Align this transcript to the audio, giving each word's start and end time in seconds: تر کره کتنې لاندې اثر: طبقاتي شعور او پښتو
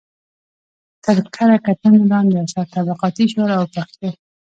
تر 1.03 1.17
کره 1.35 1.57
کتنې 1.65 2.01
لاندې 2.11 2.35
اثر: 2.43 2.65
طبقاتي 2.75 3.23
شعور 3.31 3.49
او 3.57 3.65
پښتو 3.75 4.09